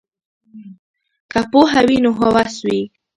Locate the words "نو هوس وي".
2.03-2.81